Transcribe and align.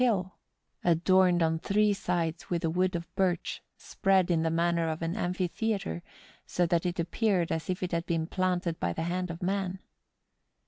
147 0.01 0.33
hill, 0.83 0.91
adorned 0.93 1.43
on 1.43 1.59
three 1.59 1.93
sides 1.93 2.49
with 2.49 2.65
a 2.65 2.71
wood 2.71 2.95
of 2.95 3.07
birch, 3.13 3.61
spread 3.77 4.31
in 4.31 4.41
the 4.41 4.49
manner 4.49 4.89
of 4.89 5.03
an 5.03 5.15
amphitheatre, 5.15 6.01
so 6.47 6.65
tliat 6.65 6.87
it 6.87 6.99
appeared 6.99 7.51
as 7.51 7.69
if 7.69 7.83
it 7.83 7.91
had 7.91 8.07
been 8.07 8.25
planted 8.25 8.79
by 8.79 8.91
the 8.93 9.03
hand 9.03 9.29
of 9.29 9.43
man. 9.43 9.77